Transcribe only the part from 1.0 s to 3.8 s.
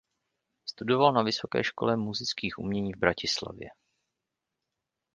na Vysoké škole múzických umění v Bratislavě.